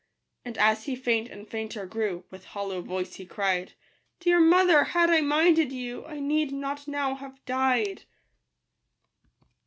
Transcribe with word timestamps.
And 0.43 0.57
as 0.57 0.85
he 0.85 0.95
faint 0.95 1.29
and 1.29 1.47
fainter 1.47 1.85
grew, 1.85 2.23
With 2.31 2.43
hollow 2.45 2.81
voice 2.81 3.17
he 3.17 3.25
cried," 3.27 3.73
Dear 4.19 4.39
mother, 4.39 4.83
had 4.83 5.11
I 5.11 5.21
minded 5.21 5.71
you, 5.71 6.03
I 6.07 6.19
need 6.19 6.51
not 6.51 6.87
now 6.87 7.13
have 7.13 7.45
died." 7.45 8.01